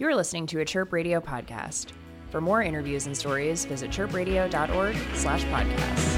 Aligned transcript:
You're 0.00 0.16
listening 0.16 0.46
to 0.46 0.60
a 0.60 0.64
Chirp 0.64 0.94
Radio 0.94 1.20
podcast. 1.20 1.90
For 2.30 2.40
more 2.40 2.62
interviews 2.62 3.04
and 3.04 3.14
stories, 3.14 3.66
visit 3.66 3.90
chirpradio.org 3.90 4.96
slash 5.14 5.44
podcasts. 5.44 6.09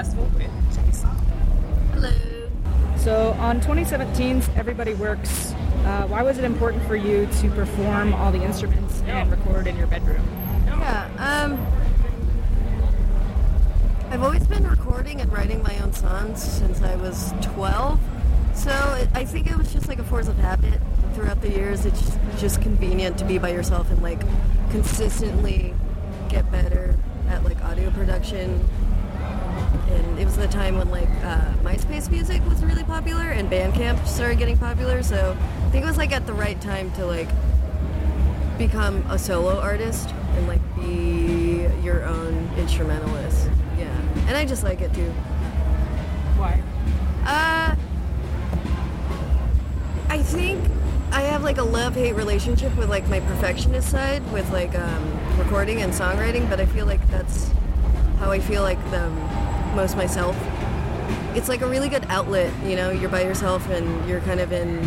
Festival 0.00 0.30
with 0.34 0.74
Jackie 0.74 0.96
Hello. 1.92 2.10
So, 2.96 3.32
on 3.32 3.60
2017's 3.60 4.48
Everybody 4.56 4.94
Works, 4.94 5.52
uh, 5.84 6.06
why 6.08 6.22
was 6.22 6.38
it 6.38 6.44
important 6.44 6.82
for 6.86 6.96
you 6.96 7.26
to 7.26 7.50
perform 7.50 8.14
all 8.14 8.32
the 8.32 8.42
instruments 8.42 9.02
and 9.02 9.30
record 9.30 9.66
in 9.66 9.76
your 9.76 9.86
bedroom? 9.88 10.26
Yeah, 10.64 11.04
um, 11.18 11.66
I've 14.10 14.22
always 14.22 14.46
been 14.46 14.66
recording 14.66 15.20
and 15.20 15.30
writing 15.30 15.62
my 15.62 15.78
own 15.80 15.92
songs 15.92 16.42
since 16.42 16.80
I 16.80 16.96
was 16.96 17.34
12. 17.42 18.00
So 18.54 18.70
it, 18.94 19.10
I 19.12 19.26
think 19.26 19.50
it 19.50 19.56
was 19.58 19.70
just 19.70 19.86
like 19.86 19.98
a 19.98 20.04
force 20.04 20.28
of 20.28 20.38
habit 20.38 20.80
throughout 21.12 21.42
the 21.42 21.50
years. 21.50 21.84
It's 21.84 22.00
just, 22.00 22.18
just 22.38 22.62
convenient 22.62 23.18
to 23.18 23.26
be 23.26 23.36
by 23.36 23.50
yourself 23.50 23.90
and 23.90 24.02
like 24.02 24.22
consistently 24.70 25.74
get 26.30 26.50
better 26.50 26.96
at 27.28 27.44
like 27.44 27.62
audio 27.62 27.90
production. 27.90 28.66
And 29.90 30.18
it 30.18 30.24
was 30.24 30.36
the 30.36 30.48
time 30.48 30.78
when 30.78 30.90
like 30.90 31.08
uh, 31.22 31.52
MySpace 31.62 32.10
music 32.10 32.44
was 32.48 32.62
really 32.64 32.84
popular 32.84 33.30
and 33.30 33.50
Bandcamp 33.50 34.06
started 34.06 34.38
getting 34.38 34.58
popular. 34.58 35.02
So 35.02 35.36
I 35.66 35.70
think 35.70 35.84
it 35.84 35.88
was 35.88 35.98
like 35.98 36.12
at 36.12 36.26
the 36.26 36.32
right 36.32 36.60
time 36.60 36.90
to 36.92 37.06
like 37.06 37.28
become 38.58 39.04
a 39.08 39.18
solo 39.18 39.58
artist 39.58 40.10
and 40.36 40.46
like 40.46 40.60
be 40.76 41.66
your 41.82 42.04
own 42.04 42.50
instrumentalist. 42.56 43.48
Yeah. 43.78 43.86
And 44.26 44.36
I 44.36 44.44
just 44.44 44.62
like 44.62 44.80
it 44.80 44.92
too. 44.94 45.10
Why? 46.36 46.62
Uh 47.24 47.76
I 50.08 50.22
think 50.22 50.68
I 51.12 51.22
have 51.22 51.42
like 51.42 51.58
a 51.58 51.64
love-hate 51.64 52.14
relationship 52.14 52.76
with 52.76 52.88
like 52.88 53.08
my 53.08 53.20
perfectionist 53.20 53.90
side 53.90 54.22
with 54.32 54.48
like 54.52 54.76
um, 54.78 55.38
recording 55.38 55.82
and 55.82 55.92
songwriting, 55.92 56.48
but 56.48 56.60
I 56.60 56.66
feel 56.66 56.86
like 56.86 57.04
that's 57.10 57.50
how 58.18 58.30
I 58.30 58.38
feel 58.38 58.62
like 58.62 58.78
the 58.90 59.08
most 59.74 59.96
myself. 59.96 60.36
It's 61.34 61.48
like 61.48 61.60
a 61.60 61.66
really 61.66 61.88
good 61.88 62.04
outlet, 62.08 62.52
you 62.64 62.76
know. 62.76 62.90
You're 62.90 63.10
by 63.10 63.22
yourself 63.22 63.68
and 63.70 64.08
you're 64.08 64.20
kind 64.22 64.40
of 64.40 64.52
in 64.52 64.78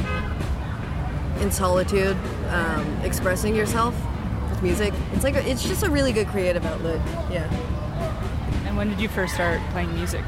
in 1.42 1.52
solitude, 1.52 2.18
um, 2.50 2.86
expressing 3.04 3.56
yourself 3.56 3.96
with 4.50 4.62
music. 4.62 4.94
It's 5.14 5.24
like 5.24 5.36
a, 5.36 5.50
it's 5.50 5.64
just 5.64 5.84
a 5.84 5.90
really 5.90 6.12
good 6.12 6.28
creative 6.28 6.66
outlet. 6.66 7.02
Yeah. 7.32 7.52
And 8.66 8.78
when 8.78 8.90
did 8.90 9.00
you 9.00 9.10
first 9.10 9.34
start 9.34 9.60
playing 9.72 9.94
music? 9.96 10.24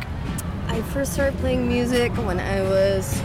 I 0.68 0.82
first 0.82 1.14
started 1.14 1.38
playing 1.40 1.68
music 1.68 2.12
when 2.18 2.40
I 2.40 2.62
was 2.62 3.22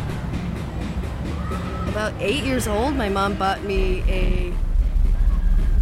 about 1.89 2.13
eight 2.21 2.45
years 2.45 2.69
old. 2.69 2.95
My 2.95 3.09
mom 3.09 3.35
bought 3.35 3.63
me 3.65 4.03
a 4.09 4.53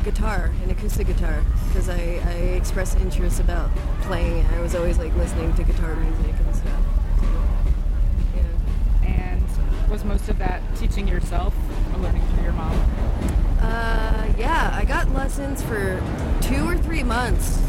guitar, 0.04 0.50
an 0.64 0.70
acoustic 0.70 1.06
guitar, 1.06 1.42
because 1.68 1.88
I, 1.88 2.20
I 2.24 2.34
expressed 2.56 2.98
interest 2.98 3.40
about 3.40 3.70
playing. 4.02 4.44
I 4.46 4.60
was 4.60 4.74
always 4.74 4.98
like 4.98 5.14
listening 5.16 5.54
to 5.54 5.64
guitar 5.64 5.94
music 5.94 6.34
and 6.38 6.56
stuff. 6.56 6.80
Yeah. 8.34 9.08
And 9.08 9.90
was 9.90 10.04
most 10.04 10.28
of 10.28 10.38
that 10.38 10.62
teaching 10.76 11.06
yourself 11.06 11.54
or 11.92 12.00
learning 12.00 12.26
through 12.28 12.42
your 12.42 12.52
mom? 12.52 12.72
Uh, 13.60 14.32
yeah, 14.38 14.70
I 14.72 14.84
got 14.84 15.12
lessons 15.12 15.62
for 15.62 16.02
two 16.40 16.66
or 16.66 16.76
three 16.78 17.02
months 17.02 17.60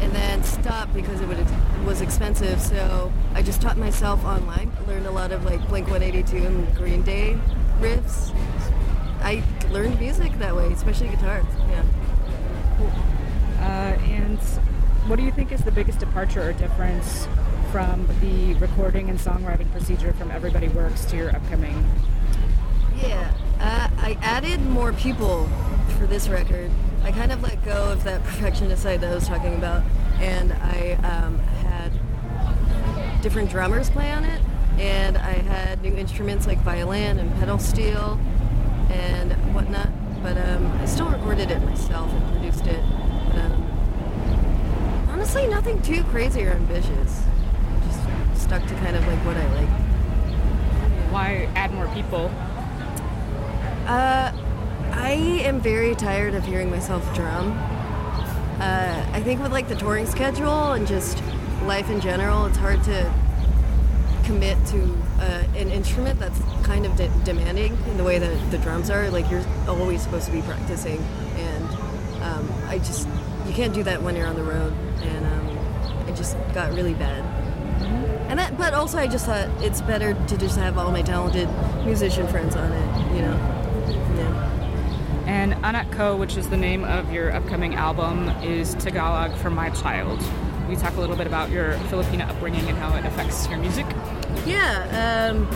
and 0.00 0.12
then 0.12 0.44
stopped 0.44 0.94
because 0.94 1.20
it 1.20 1.28
would, 1.28 1.44
was 1.84 2.00
expensive. 2.00 2.60
So 2.60 3.12
I 3.34 3.42
just 3.42 3.60
taught 3.60 3.76
myself 3.76 4.24
online. 4.24 4.70
Learned 4.86 5.06
a 5.06 5.10
lot 5.10 5.32
of 5.32 5.44
like 5.44 5.66
Blink 5.68 5.88
182 5.88 6.46
and 6.46 6.76
Green 6.76 7.02
Day 7.02 7.38
riffs. 7.80 8.34
I 9.20 9.42
learned 9.70 9.98
music 9.98 10.32
that 10.38 10.54
way, 10.54 10.72
especially 10.72 11.08
guitar. 11.08 11.42
Yeah. 11.68 11.84
Uh, 12.86 13.96
and 14.04 14.38
what 15.08 15.16
do 15.16 15.22
you 15.22 15.32
think 15.32 15.52
is 15.52 15.62
the 15.62 15.72
biggest 15.72 15.98
departure 15.98 16.50
or 16.50 16.52
difference 16.52 17.26
from 17.72 18.06
the 18.20 18.54
recording 18.54 19.10
and 19.10 19.18
songwriting 19.18 19.70
procedure 19.72 20.12
from 20.12 20.30
Everybody 20.30 20.68
Works 20.68 21.04
to 21.06 21.16
your 21.16 21.34
upcoming? 21.34 21.84
Yeah, 23.00 23.32
uh, 23.60 23.88
I 23.98 24.16
added 24.22 24.60
more 24.66 24.92
people 24.92 25.48
for 25.98 26.06
this 26.06 26.28
record. 26.28 26.70
I 27.02 27.12
kind 27.12 27.32
of 27.32 27.42
let 27.42 27.64
go 27.64 27.92
of 27.92 28.04
that 28.04 28.22
perfectionist 28.24 28.82
side 28.82 29.00
that 29.00 29.10
I 29.10 29.14
was 29.14 29.26
talking 29.26 29.54
about, 29.54 29.82
and 30.20 30.52
I 30.52 30.92
um, 31.02 31.38
had 31.38 31.92
different 33.22 33.50
drummers 33.50 33.90
play 33.90 34.12
on 34.12 34.24
it, 34.24 34.40
and 34.78 35.18
I 35.18 35.32
had 35.32 35.82
new 35.82 35.94
instruments 35.94 36.46
like 36.46 36.58
violin 36.58 37.18
and 37.18 37.34
pedal 37.38 37.58
steel 37.58 38.20
and 38.90 39.32
whatnot. 39.54 39.88
But 40.22 40.36
um, 40.36 40.66
I 40.80 40.86
still 40.86 41.08
recorded 41.08 41.50
it 41.50 41.62
myself 41.62 42.12
and 42.12 42.32
produced 42.32 42.66
it. 42.66 42.82
But, 43.28 43.36
um, 43.36 45.06
honestly, 45.08 45.46
nothing 45.46 45.80
too 45.82 46.02
crazy 46.04 46.44
or 46.44 46.50
ambitious. 46.50 47.22
Just 47.86 48.42
stuck 48.42 48.66
to 48.66 48.74
kind 48.74 48.96
of 48.96 49.06
like 49.06 49.18
what 49.24 49.36
I 49.36 49.54
like. 49.54 49.68
Why 51.12 51.48
add 51.54 51.72
more 51.72 51.88
people? 51.88 52.30
Uh, 53.86 54.32
I 54.92 55.12
am 55.44 55.60
very 55.60 55.94
tired 55.94 56.34
of 56.34 56.44
hearing 56.44 56.70
myself 56.70 57.02
drum. 57.14 57.52
Uh, 58.60 59.06
I 59.12 59.22
think 59.22 59.40
with 59.40 59.52
like 59.52 59.68
the 59.68 59.76
touring 59.76 60.06
schedule 60.06 60.72
and 60.72 60.86
just 60.86 61.22
life 61.64 61.88
in 61.88 62.00
general, 62.00 62.46
it's 62.46 62.58
hard 62.58 62.82
to 62.84 63.14
commit 64.24 64.58
to 64.66 64.98
uh, 65.20 65.44
an 65.56 65.70
instrument 65.70 66.18
that's 66.18 66.40
kind 66.68 66.84
of 66.84 66.94
de- 66.96 67.08
demanding 67.24 67.76
in 67.88 67.96
the 67.96 68.04
way 68.04 68.18
that 68.18 68.50
the 68.50 68.58
drums 68.58 68.90
are. 68.90 69.10
Like 69.10 69.28
you're 69.30 69.44
always 69.66 70.02
supposed 70.02 70.26
to 70.26 70.32
be 70.32 70.42
practicing, 70.42 71.02
and 71.36 71.64
um, 72.22 72.52
I 72.66 72.78
just 72.78 73.08
you 73.46 73.54
can't 73.54 73.74
do 73.74 73.82
that 73.82 74.02
when 74.02 74.14
you're 74.14 74.28
on 74.28 74.36
the 74.36 74.44
road, 74.44 74.72
and 75.02 75.26
um, 75.26 76.08
it 76.08 76.14
just 76.14 76.36
got 76.52 76.72
really 76.74 76.94
bad. 76.94 77.24
And 78.28 78.38
that, 78.38 78.58
but 78.58 78.74
also 78.74 78.98
I 78.98 79.06
just 79.06 79.24
thought 79.24 79.48
it's 79.62 79.80
better 79.80 80.12
to 80.12 80.36
just 80.36 80.58
have 80.58 80.76
all 80.76 80.92
my 80.92 81.00
talented 81.00 81.48
musician 81.86 82.28
friends 82.28 82.54
on 82.54 82.70
it, 82.70 83.16
you 83.16 83.22
know. 83.22 83.36
Yeah. 84.16 85.24
And 85.26 85.54
Anak 85.64 85.90
Ko, 85.92 86.16
which 86.16 86.36
is 86.36 86.50
the 86.50 86.56
name 86.56 86.84
of 86.84 87.10
your 87.10 87.34
upcoming 87.34 87.74
album, 87.74 88.28
is 88.42 88.74
Tagalog 88.74 89.34
for 89.36 89.48
My 89.48 89.70
Child. 89.70 90.22
We 90.68 90.76
talk 90.76 90.96
a 90.96 91.00
little 91.00 91.16
bit 91.16 91.26
about 91.26 91.48
your 91.48 91.72
Filipino 91.88 92.26
upbringing 92.26 92.68
and 92.68 92.76
how 92.76 92.94
it 92.96 93.06
affects 93.06 93.48
your 93.48 93.58
music. 93.58 93.86
Yeah, 94.44 95.30
um, 95.32 95.48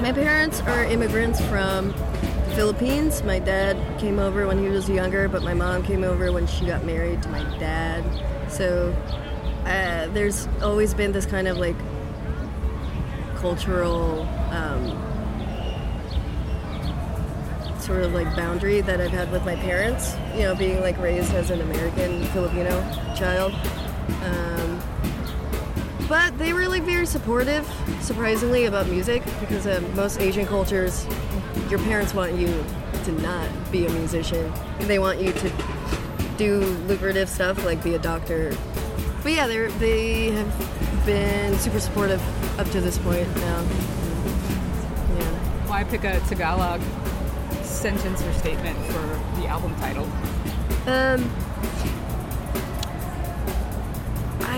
my 0.00 0.12
parents 0.12 0.60
are 0.62 0.84
immigrants 0.84 1.40
from 1.46 1.88
the 1.88 2.52
Philippines. 2.54 3.22
My 3.22 3.38
dad 3.38 3.76
came 3.98 4.18
over 4.18 4.46
when 4.46 4.58
he 4.58 4.68
was 4.68 4.88
younger, 4.88 5.28
but 5.28 5.42
my 5.42 5.54
mom 5.54 5.82
came 5.82 6.04
over 6.04 6.32
when 6.32 6.46
she 6.46 6.66
got 6.66 6.84
married 6.84 7.22
to 7.22 7.28
my 7.28 7.42
dad. 7.58 8.02
So 8.50 8.94
uh, 9.64 10.08
there's 10.08 10.48
always 10.62 10.94
been 10.94 11.12
this 11.12 11.26
kind 11.26 11.48
of 11.48 11.58
like 11.58 11.76
cultural 13.36 14.22
um, 14.50 14.98
sort 17.80 18.02
of 18.02 18.12
like 18.14 18.34
boundary 18.36 18.80
that 18.80 19.00
I've 19.00 19.10
had 19.10 19.30
with 19.30 19.44
my 19.44 19.56
parents. 19.56 20.14
You 20.34 20.44
know, 20.44 20.54
being 20.54 20.80
like 20.80 20.98
raised 20.98 21.34
as 21.34 21.50
an 21.50 21.60
American 21.60 22.24
Filipino 22.26 22.70
child. 23.16 23.52
Um, 24.24 24.80
but 26.08 26.36
they 26.38 26.52
were 26.52 26.68
like 26.68 26.82
very 26.82 27.06
supportive, 27.06 27.66
surprisingly, 28.00 28.66
about 28.66 28.86
music 28.88 29.22
because 29.40 29.66
uh, 29.66 29.80
most 29.94 30.20
Asian 30.20 30.46
cultures, 30.46 31.06
your 31.68 31.78
parents 31.80 32.14
want 32.14 32.34
you 32.34 32.64
to 33.04 33.12
not 33.20 33.48
be 33.70 33.86
a 33.86 33.90
musician. 33.90 34.52
They 34.80 34.98
want 34.98 35.20
you 35.20 35.32
to 35.32 35.52
do 36.36 36.60
lucrative 36.86 37.28
stuff 37.28 37.64
like 37.64 37.82
be 37.82 37.94
a 37.94 37.98
doctor. 37.98 38.56
But 39.22 39.32
yeah, 39.32 39.46
they 39.46 39.66
they 39.78 40.30
have 40.30 41.06
been 41.06 41.58
super 41.58 41.80
supportive 41.80 42.22
up 42.58 42.68
to 42.70 42.80
this 42.80 42.98
point 42.98 43.28
now. 43.36 43.60
Yeah. 45.18 45.68
Why 45.68 45.84
pick 45.84 46.04
a 46.04 46.20
Tagalog 46.20 46.80
sentence 47.62 48.22
or 48.22 48.32
statement 48.34 48.78
for 48.86 49.40
the 49.40 49.46
album 49.46 49.74
title? 49.76 50.04
Um, 50.86 51.30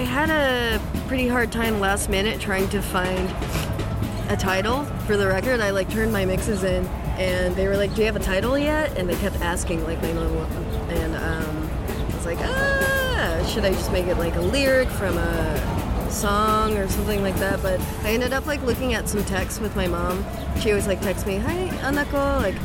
had 0.04 0.30
a 0.30 0.80
pretty 1.08 1.28
hard 1.28 1.52
time 1.52 1.80
last 1.80 2.08
minute 2.08 2.40
trying 2.40 2.68
to 2.70 2.80
find 2.80 3.28
a 4.30 4.36
title 4.36 4.84
for 5.06 5.16
the 5.16 5.26
record. 5.26 5.60
I 5.60 5.70
like 5.70 5.90
turned 5.90 6.12
my 6.12 6.24
mixes 6.24 6.64
in, 6.64 6.86
and 7.18 7.54
they 7.56 7.68
were 7.68 7.76
like, 7.76 7.94
"Do 7.94 8.00
you 8.00 8.06
have 8.06 8.16
a 8.16 8.20
title 8.20 8.58
yet?" 8.58 8.96
And 8.96 9.08
they 9.08 9.16
kept 9.16 9.36
asking 9.36 9.84
like 9.84 10.00
my 10.02 10.12
mom, 10.12 10.36
and 10.88 11.14
um, 11.16 11.70
I 11.88 12.16
was 12.16 12.26
like, 12.26 12.38
"Ah, 12.40 13.46
should 13.52 13.64
I 13.64 13.72
just 13.72 13.92
make 13.92 14.06
it 14.06 14.16
like 14.16 14.36
a 14.36 14.40
lyric 14.40 14.88
from 14.88 15.18
a 15.18 16.10
song 16.10 16.76
or 16.76 16.88
something 16.88 17.22
like 17.22 17.36
that?" 17.36 17.62
But 17.62 17.80
I 18.02 18.10
ended 18.10 18.32
up 18.32 18.46
like 18.46 18.62
looking 18.62 18.94
at 18.94 19.08
some 19.08 19.24
text 19.24 19.60
with 19.60 19.76
my 19.76 19.86
mom. 19.86 20.24
She 20.60 20.70
always 20.70 20.86
like 20.86 21.00
texts 21.00 21.26
me, 21.26 21.36
"Hi, 21.36 21.68
Anako," 21.82 22.42
like. 22.42 22.56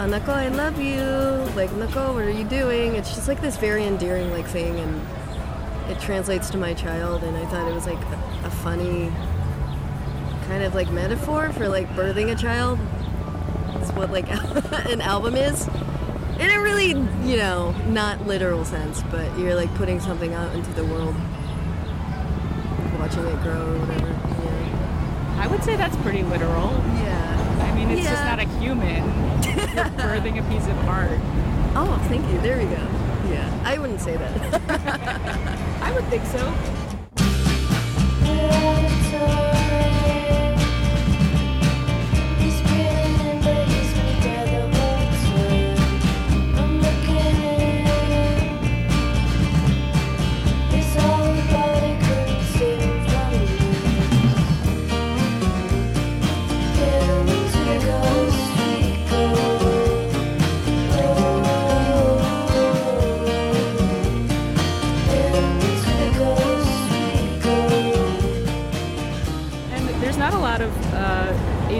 Anako, 0.00 0.30
I 0.30 0.48
love 0.48 0.80
you. 0.80 1.02
Like, 1.54 1.68
Nako, 1.72 2.14
what 2.14 2.24
are 2.24 2.30
you 2.30 2.44
doing? 2.44 2.94
It's 2.94 3.14
just 3.14 3.28
like 3.28 3.42
this 3.42 3.58
very 3.58 3.84
endearing 3.84 4.30
like 4.30 4.46
thing, 4.46 4.80
and 4.80 5.06
it 5.90 6.00
translates 6.00 6.50
to 6.50 6.58
my 6.58 6.72
child. 6.74 7.22
And 7.22 7.36
I 7.36 7.44
thought 7.46 7.68
it 7.68 7.74
was 7.74 7.86
like 7.86 7.98
a, 7.98 8.46
a 8.46 8.50
funny 8.50 9.12
kind 10.46 10.62
of 10.62 10.74
like 10.74 10.90
metaphor 10.90 11.52
for 11.52 11.68
like 11.68 11.88
birthing 11.90 12.32
a 12.32 12.36
child. 12.36 12.78
It's 13.80 13.92
what 13.92 14.10
like 14.10 14.28
an 14.90 15.00
album 15.00 15.34
is. 15.34 15.68
In 16.38 16.48
a 16.48 16.60
really, 16.60 16.88
you 16.88 17.36
know, 17.36 17.72
not 17.88 18.26
literal 18.26 18.64
sense, 18.64 19.02
but 19.10 19.38
you're 19.38 19.54
like 19.54 19.72
putting 19.74 20.00
something 20.00 20.32
out 20.32 20.54
into 20.54 20.70
the 20.72 20.84
world, 20.86 21.14
watching 22.98 23.26
it 23.26 23.42
grow 23.42 23.74
or 23.74 23.78
whatever. 23.80 24.08
Yeah. 24.08 25.42
I 25.42 25.46
would 25.48 25.62
say 25.62 25.76
that's 25.76 25.96
pretty 25.98 26.22
literal. 26.22 26.70
Yeah. 27.02 27.66
I 27.70 27.74
mean, 27.74 27.90
it's 27.90 28.08
just 28.08 28.24
not 28.24 28.38
a 28.38 28.48
human. 28.58 29.04
You're 29.44 29.84
birthing 30.00 30.38
a 30.38 30.50
piece 30.50 30.66
of 30.66 30.88
art. 30.88 31.18
Oh, 31.76 32.02
thank 32.08 32.26
you. 32.32 32.40
There 32.40 32.56
we 32.56 32.64
go. 32.64 32.99
Yeah. 33.30 33.62
I 33.64 33.78
wouldn't 33.78 34.00
say 34.00 34.16
that. 34.16 34.60
I 35.82 35.92
would 35.92 36.04
think 36.06 36.24
so. 36.26 36.79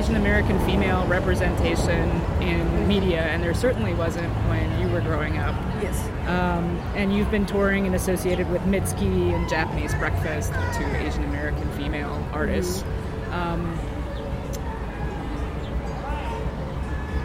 Asian 0.00 0.16
American 0.16 0.58
female 0.64 1.06
representation 1.08 2.08
in 2.40 2.88
media, 2.88 3.20
and 3.20 3.42
there 3.42 3.52
certainly 3.52 3.92
wasn't 3.92 4.32
when 4.48 4.80
you 4.80 4.88
were 4.88 5.02
growing 5.02 5.36
up. 5.36 5.54
yes. 5.82 6.08
Um, 6.26 6.64
and 6.96 7.14
you've 7.14 7.30
been 7.30 7.44
touring 7.44 7.84
and 7.84 7.94
associated 7.94 8.50
with 8.50 8.62
Mitski 8.62 9.34
and 9.34 9.46
Japanese 9.46 9.94
Breakfast, 9.96 10.54
two 10.72 10.86
Asian 10.96 11.22
American 11.24 11.70
female 11.72 12.26
artists. 12.32 12.82
Um, 13.30 13.76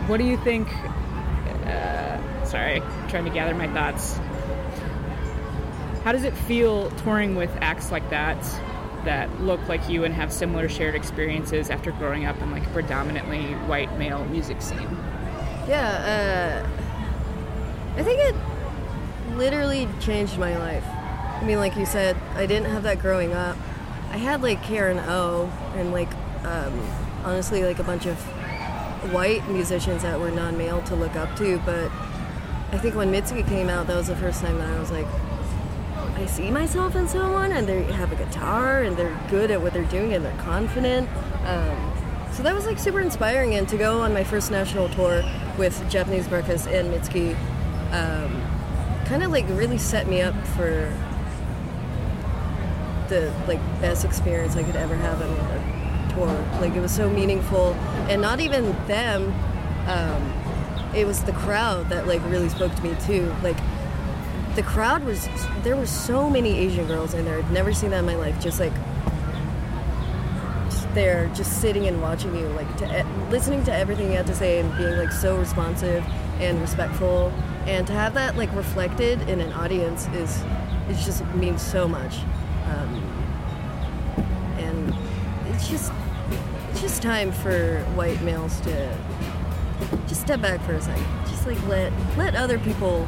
what 0.09 0.17
do 0.17 0.25
you 0.25 0.35
think? 0.35 0.67
Uh, 1.65 2.43
sorry, 2.43 2.81
I'm 2.81 3.09
trying 3.09 3.23
to 3.23 3.31
gather 3.31 3.55
my 3.55 3.69
thoughts. 3.69 4.17
How 6.03 6.11
does 6.11 6.25
it 6.25 6.33
feel 6.33 6.91
touring 6.91 7.35
with 7.37 7.55
acts 7.61 7.89
like 7.89 8.09
that 8.09 8.37
that 9.05 9.41
look 9.41 9.65
like 9.67 9.87
you 9.87 10.03
and 10.03 10.13
have 10.13 10.31
similar 10.31 10.67
shared 10.67 10.95
experiences 10.95 11.69
after 11.69 11.91
growing 11.93 12.25
up 12.25 12.39
in 12.41 12.51
like 12.51 12.65
a 12.65 12.69
predominantly 12.69 13.43
white 13.67 13.97
male 13.97 14.25
music 14.25 14.61
scene? 14.61 14.97
Yeah, 15.67 16.63
uh, 16.65 17.99
I 17.99 18.03
think 18.03 18.19
it 18.19 18.35
literally 19.37 19.87
changed 19.99 20.37
my 20.37 20.57
life. 20.57 20.85
I 20.85 21.43
mean, 21.43 21.57
like 21.57 21.75
you 21.75 21.85
said, 21.85 22.17
I 22.35 22.45
didn't 22.45 22.69
have 22.71 22.83
that 22.83 22.99
growing 22.99 23.33
up. 23.33 23.57
I 24.11 24.17
had 24.17 24.41
like 24.41 24.61
Karen 24.63 24.99
O 24.99 25.51
and 25.75 25.91
like 25.91 26.13
um, 26.45 26.79
honestly 27.23 27.63
like 27.63 27.79
a 27.79 27.83
bunch 27.83 28.05
of 28.05 28.17
white 29.11 29.47
musicians 29.49 30.03
that 30.03 30.19
were 30.19 30.31
non-male 30.31 30.81
to 30.83 30.95
look 30.95 31.15
up 31.15 31.35
to, 31.37 31.59
but 31.59 31.91
I 32.71 32.77
think 32.77 32.95
when 32.95 33.11
Mitski 33.11 33.47
came 33.47 33.69
out, 33.69 33.87
that 33.87 33.95
was 33.95 34.07
the 34.07 34.15
first 34.15 34.41
time 34.41 34.57
that 34.57 34.69
I 34.69 34.79
was 34.79 34.91
like, 34.91 35.07
I 36.15 36.25
see 36.27 36.49
myself 36.49 36.95
in 36.95 37.07
someone, 37.07 37.51
and 37.51 37.67
they 37.67 37.83
have 37.91 38.11
a 38.11 38.15
guitar, 38.15 38.83
and 38.83 38.95
they're 38.95 39.19
good 39.29 39.51
at 39.51 39.61
what 39.61 39.73
they're 39.73 39.83
doing, 39.83 40.13
and 40.13 40.23
they're 40.23 40.37
confident. 40.37 41.09
Um, 41.45 41.93
so 42.31 42.41
that 42.43 42.55
was 42.55 42.65
like 42.65 42.79
super 42.79 43.01
inspiring, 43.01 43.55
and 43.55 43.67
to 43.69 43.77
go 43.77 43.99
on 43.99 44.13
my 44.13 44.23
first 44.23 44.49
national 44.49 44.89
tour 44.89 45.23
with 45.57 45.89
Japanese 45.89 46.27
Breakfast 46.27 46.67
and 46.67 46.93
Mitski, 46.93 47.35
um, 47.91 48.41
kind 49.05 49.23
of 49.23 49.31
like 49.31 49.45
really 49.49 49.77
set 49.77 50.07
me 50.07 50.21
up 50.21 50.35
for 50.47 50.91
the 53.09 53.31
like 53.47 53.59
best 53.81 54.05
experience 54.05 54.55
I 54.55 54.63
could 54.63 54.75
ever 54.75 54.95
have 54.95 55.21
on 55.21 55.29
a 55.29 56.13
tour. 56.13 56.59
Like 56.61 56.75
it 56.75 56.81
was 56.81 56.93
so 56.93 57.09
meaningful, 57.09 57.73
and 58.09 58.21
not 58.21 58.39
even 58.39 58.71
them. 58.87 59.33
Um, 59.87 60.33
it 60.95 61.05
was 61.05 61.21
the 61.23 61.33
crowd 61.33 61.89
that 61.89 62.07
like 62.07 62.23
really 62.29 62.47
spoke 62.49 62.73
to 62.73 62.81
me 62.81 62.95
too. 63.05 63.33
Like 63.43 63.57
the 64.55 64.63
crowd 64.63 65.03
was 65.03 65.27
there 65.63 65.75
were 65.75 65.85
so 65.85 66.29
many 66.29 66.57
Asian 66.57 66.87
girls 66.87 67.13
in 67.13 67.25
there. 67.25 67.39
I'd 67.39 67.51
never 67.51 67.73
seen 67.73 67.89
that 67.89 67.99
in 67.99 68.05
my 68.05 68.15
life. 68.15 68.41
Just 68.41 68.59
like 68.59 68.73
just 70.69 70.93
there, 70.93 71.29
just 71.35 71.61
sitting 71.61 71.87
and 71.87 72.01
watching 72.01 72.33
you, 72.35 72.47
like 72.49 72.77
to 72.77 72.99
e- 73.01 73.29
listening 73.29 73.63
to 73.65 73.73
everything 73.73 74.07
you 74.07 74.17
had 74.17 74.27
to 74.27 74.35
say 74.35 74.59
and 74.59 74.77
being 74.77 74.95
like 74.97 75.11
so 75.11 75.37
responsive 75.37 76.03
and 76.39 76.59
respectful. 76.61 77.33
And 77.65 77.85
to 77.87 77.93
have 77.93 78.13
that 78.13 78.37
like 78.37 78.53
reflected 78.55 79.21
in 79.27 79.41
an 79.41 79.51
audience 79.53 80.07
is 80.07 80.41
it 80.89 80.95
just 81.03 81.25
means 81.35 81.61
so 81.61 81.87
much. 81.87 82.19
Um, 82.65 83.25
and 84.57 84.95
it's 85.49 85.67
just 85.67 85.91
it's 86.71 86.81
just 86.81 87.01
time 87.01 87.33
for 87.33 87.79
white 87.95 88.21
males 88.21 88.61
to 88.61 88.97
just 90.07 90.21
step 90.21 90.41
back 90.41 90.61
for 90.61 90.73
a 90.73 90.81
second. 90.81 91.05
Just 91.27 91.45
like 91.45 91.61
let 91.67 91.91
let 92.17 92.35
other 92.35 92.57
people 92.59 93.05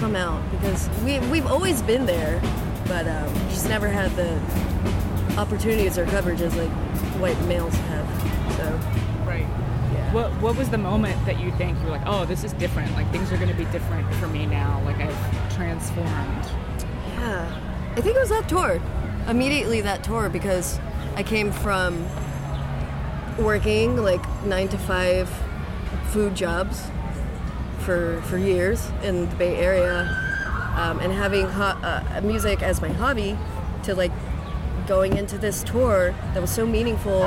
come 0.00 0.16
out 0.16 0.42
because 0.50 0.88
we 1.04 1.18
we've 1.30 1.46
always 1.46 1.82
been 1.82 2.06
there, 2.06 2.40
but 2.86 3.06
um, 3.06 3.32
just 3.50 3.68
never 3.68 3.86
had 3.86 4.10
the 4.16 4.34
opportunities 5.38 5.98
or 5.98 6.06
coverage 6.06 6.40
as 6.40 6.56
like 6.56 6.70
white 7.20 7.38
males 7.42 7.74
have. 7.74 8.56
So 8.56 8.64
Right. 9.26 9.46
yeah. 9.92 10.12
What 10.14 10.30
What 10.40 10.56
was 10.56 10.70
the 10.70 10.78
moment 10.78 11.22
that 11.26 11.38
you 11.38 11.52
think 11.52 11.78
you 11.80 11.84
were 11.84 11.90
like, 11.92 12.06
oh, 12.06 12.24
this 12.24 12.44
is 12.44 12.54
different? 12.54 12.90
Like 12.94 13.10
things 13.12 13.30
are 13.30 13.36
going 13.36 13.50
to 13.50 13.54
be 13.54 13.66
different 13.66 14.12
for 14.14 14.26
me 14.26 14.46
now. 14.46 14.80
Like 14.86 14.96
I've 14.96 15.54
transformed. 15.54 16.46
Yeah, 17.08 17.92
I 17.96 18.00
think 18.00 18.16
it 18.16 18.20
was 18.20 18.30
that 18.30 18.48
tour. 18.48 18.80
Immediately 19.28 19.82
that 19.82 20.02
tour 20.02 20.30
because 20.30 20.80
I 21.14 21.22
came 21.22 21.52
from 21.52 22.06
working 23.38 23.98
like 23.98 24.22
nine 24.44 24.68
to 24.68 24.78
five 24.78 25.28
food 26.08 26.34
jobs 26.34 26.90
for 27.80 28.20
for 28.22 28.38
years 28.38 28.90
in 29.02 29.28
the 29.28 29.36
Bay 29.36 29.56
Area, 29.56 30.02
um, 30.76 30.98
and 31.00 31.12
having 31.12 31.46
uh, 31.46 32.20
music 32.22 32.62
as 32.62 32.80
my 32.80 32.88
hobby, 32.88 33.36
to 33.84 33.94
like 33.94 34.12
going 34.86 35.16
into 35.16 35.38
this 35.38 35.62
tour 35.62 36.14
that 36.34 36.40
was 36.40 36.50
so 36.50 36.66
meaningful 36.66 37.20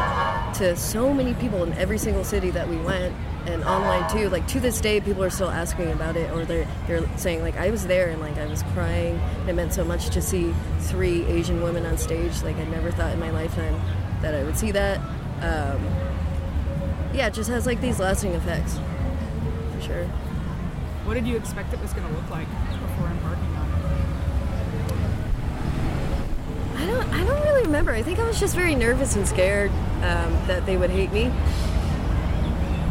to 0.53 0.75
so 0.75 1.13
many 1.13 1.33
people 1.35 1.63
in 1.63 1.71
every 1.73 1.97
single 1.97 2.23
city 2.23 2.49
that 2.49 2.67
we 2.67 2.77
went 2.77 3.15
and 3.45 3.63
online 3.63 4.09
too. 4.11 4.29
Like 4.29 4.47
to 4.47 4.59
this 4.59 4.81
day 4.81 4.99
people 4.99 5.23
are 5.23 5.29
still 5.29 5.49
asking 5.49 5.91
about 5.91 6.15
it 6.15 6.31
or 6.31 6.45
they're 6.45 6.67
they're 6.87 7.17
saying 7.17 7.41
like 7.41 7.55
I 7.57 7.71
was 7.71 7.87
there 7.87 8.09
and 8.09 8.21
like 8.21 8.37
I 8.37 8.47
was 8.47 8.63
crying. 8.73 9.19
And 9.41 9.49
it 9.49 9.53
meant 9.53 9.73
so 9.73 9.83
much 9.83 10.09
to 10.09 10.21
see 10.21 10.53
three 10.79 11.23
Asian 11.25 11.61
women 11.61 11.85
on 11.85 11.97
stage 11.97 12.41
like 12.43 12.57
I 12.57 12.65
never 12.65 12.91
thought 12.91 13.13
in 13.13 13.19
my 13.19 13.31
lifetime 13.31 13.79
that 14.21 14.33
I 14.33 14.43
would 14.43 14.57
see 14.57 14.71
that. 14.71 14.99
Um, 15.41 15.81
yeah 17.13 17.27
it 17.27 17.33
just 17.33 17.49
has 17.49 17.65
like 17.65 17.79
these 17.79 17.99
lasting 17.99 18.33
effects 18.33 18.79
for 19.73 19.81
sure 19.81 20.09
What 21.05 21.15
did 21.15 21.27
you 21.27 21.35
expect 21.35 21.73
it 21.73 21.81
was 21.81 21.93
going 21.93 22.07
to 22.07 22.13
look 22.13 22.29
like 22.29 22.47
before 22.47 23.07
embarking 23.07 23.55
on 23.55 23.69
it? 23.69 23.73
I 26.75 26.85
don't 26.85 27.09
I 27.13 27.23
don't 27.25 27.41
really 27.43 27.63
remember 27.63 27.91
I 27.91 28.01
think 28.01 28.19
I 28.19 28.27
was 28.27 28.39
just 28.39 28.55
very 28.55 28.75
nervous 28.75 29.15
and 29.15 29.27
scared 29.27 29.69
um, 30.01 30.33
that 30.47 30.65
they 30.65 30.75
would 30.77 30.89
hate 30.89 31.11
me 31.13 31.25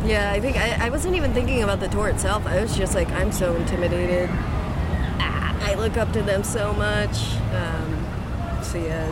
Yeah, 0.04 0.31
I 0.33 0.40
think 0.40 0.57
I, 0.57 0.87
I 0.87 0.90
wasn't 0.90 1.14
even 1.16 1.33
thinking 1.35 1.62
about 1.62 1.81
the 1.81 1.88
tour 1.88 2.09
itself. 2.09 2.47
I 2.47 2.61
was 2.61 2.76
just 2.76 2.95
like, 2.95 3.09
I'm 3.11 3.31
so 3.33 3.54
intimidated. 3.54 4.28
Ah, 4.33 5.57
I 5.71 5.75
look 5.75 5.97
up 5.97 6.12
to 6.12 6.23
them 6.23 6.42
so 6.42 6.73
much. 6.75 7.35
Um, 7.54 8.62
so 8.62 8.78
yeah, 8.78 9.07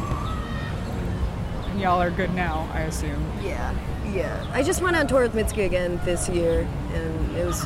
And 1.71 1.81
y'all 1.81 2.01
are 2.03 2.11
good 2.11 2.33
now, 2.35 2.69
I 2.73 2.83
assume. 2.83 3.25
yeah, 3.43 3.73
yeah. 4.13 4.45
I 4.53 4.63
just 4.63 4.81
went 4.83 4.97
on 4.97 5.07
tour 5.07 5.23
with 5.23 5.35
Mitski 5.35 5.65
again 5.65 6.01
this 6.05 6.29
year, 6.29 6.67
and 6.93 7.37
it 7.37 7.45
was 7.47 7.65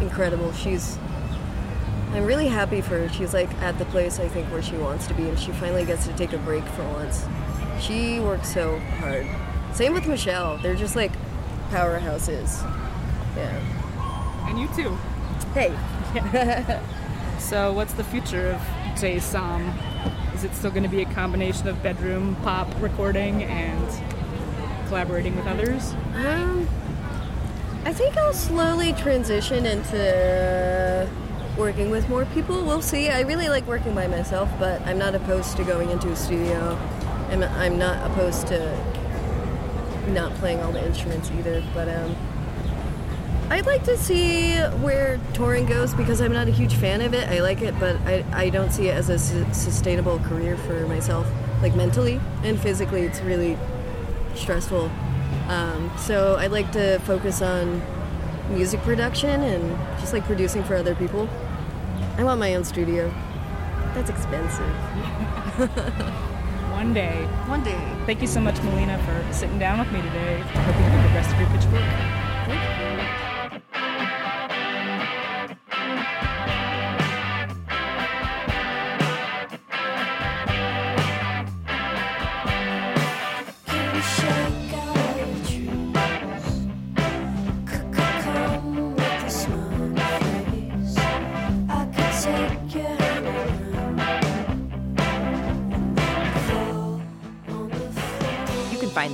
incredible. 0.00 0.52
She's 0.52 0.98
I'm 2.12 2.24
really 2.24 2.48
happy 2.48 2.80
for 2.80 2.98
her. 2.98 3.08
She's 3.08 3.34
like 3.34 3.52
at 3.62 3.78
the 3.78 3.84
place 3.86 4.18
I 4.18 4.28
think 4.28 4.50
where 4.50 4.62
she 4.62 4.76
wants 4.76 5.06
to 5.08 5.14
be, 5.14 5.28
and 5.28 5.38
she 5.38 5.52
finally 5.52 5.84
gets 5.84 6.06
to 6.06 6.12
take 6.14 6.32
a 6.32 6.38
break 6.38 6.64
for 6.64 6.84
once. 6.84 7.26
She 7.80 8.20
works 8.20 8.52
so 8.52 8.78
hard. 8.98 9.26
Same 9.74 9.92
with 9.92 10.06
Michelle. 10.06 10.58
They're 10.58 10.74
just 10.74 10.96
like 10.96 11.12
powerhouses. 11.70 12.62
Yeah. 13.36 14.48
And 14.48 14.58
you 14.58 14.68
too. 14.74 14.96
Hey. 15.54 16.80
So, 17.38 17.72
what's 17.72 17.94
the 17.94 18.04
future 18.04 18.50
of 18.50 19.00
Jay 19.00 19.20
Som? 19.20 19.72
Is 20.34 20.44
it 20.44 20.52
still 20.54 20.70
going 20.70 20.82
to 20.82 20.88
be 20.88 21.02
a 21.02 21.14
combination 21.14 21.68
of 21.68 21.82
bedroom 21.82 22.36
pop 22.42 22.68
recording 22.80 23.44
and 23.44 24.88
collaborating 24.88 25.36
with 25.36 25.46
others? 25.46 25.94
Um, 26.16 26.68
I 27.88 27.92
think 27.94 28.18
I'll 28.18 28.34
slowly 28.34 28.92
transition 28.92 29.64
into 29.64 31.08
working 31.56 31.88
with 31.88 32.06
more 32.10 32.26
people. 32.26 32.62
We'll 32.62 32.82
see. 32.82 33.08
I 33.08 33.22
really 33.22 33.48
like 33.48 33.66
working 33.66 33.94
by 33.94 34.06
myself, 34.06 34.50
but 34.58 34.82
I'm 34.82 34.98
not 34.98 35.14
opposed 35.14 35.56
to 35.56 35.64
going 35.64 35.88
into 35.88 36.10
a 36.10 36.14
studio. 36.14 36.78
I'm, 37.30 37.42
I'm 37.42 37.78
not 37.78 38.10
opposed 38.10 38.46
to 38.48 38.76
not 40.08 40.34
playing 40.34 40.60
all 40.60 40.70
the 40.70 40.86
instruments 40.86 41.30
either. 41.30 41.64
But 41.72 41.88
um, 41.88 42.14
I'd 43.48 43.64
like 43.64 43.84
to 43.84 43.96
see 43.96 44.56
where 44.82 45.18
touring 45.32 45.64
goes 45.64 45.94
because 45.94 46.20
I'm 46.20 46.34
not 46.34 46.46
a 46.46 46.52
huge 46.52 46.74
fan 46.74 47.00
of 47.00 47.14
it. 47.14 47.26
I 47.30 47.40
like 47.40 47.62
it, 47.62 47.74
but 47.80 47.96
I, 48.02 48.22
I 48.34 48.50
don't 48.50 48.70
see 48.70 48.88
it 48.88 48.94
as 48.94 49.08
a 49.08 49.18
su- 49.18 49.46
sustainable 49.54 50.18
career 50.18 50.58
for 50.58 50.86
myself, 50.88 51.26
like 51.62 51.74
mentally 51.74 52.20
and 52.44 52.60
physically. 52.60 53.04
It's 53.06 53.22
really 53.22 53.56
stressful. 54.34 54.90
Um, 55.48 55.90
so 55.96 56.36
I'd 56.36 56.52
like 56.52 56.70
to 56.72 56.98
focus 57.00 57.42
on 57.42 57.82
music 58.50 58.80
production 58.80 59.42
and 59.42 59.78
just 60.00 60.12
like 60.12 60.24
producing 60.24 60.62
for 60.64 60.76
other 60.76 60.94
people. 60.94 61.28
I 62.16 62.24
want 62.24 62.40
my 62.40 62.54
own 62.54 62.64
studio. 62.64 63.12
That's 63.94 64.10
expensive. 64.10 64.74
One 66.72 66.94
day. 66.94 67.24
One 67.46 67.64
day. 67.64 67.78
Thank 68.06 68.20
you 68.20 68.28
so 68.28 68.40
much, 68.40 68.62
Melina, 68.62 68.98
for 69.04 69.32
sitting 69.32 69.58
down 69.58 69.78
with 69.80 69.90
me 69.90 70.00
today. 70.02 70.36
I 70.36 70.42
hope 70.42 70.76
you 70.76 70.82
have 70.82 71.00
a 71.00 71.08
good 71.08 71.14
rest 71.16 71.32
of 71.32 71.40
your 71.40 71.50
Pitchfork. 71.50 71.82
Can 83.66 83.94
you 83.96 84.02
shake 84.02 84.67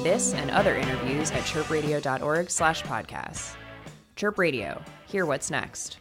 this 0.04 0.34
and 0.34 0.52
other 0.52 0.76
interviews 0.76 1.32
at 1.32 1.42
chirpradio.org 1.42 2.48
slash 2.48 2.84
podcasts. 2.84 3.56
Chirp 4.14 4.38
Radio. 4.38 4.80
Hear 5.06 5.26
what's 5.26 5.50
next. 5.50 5.98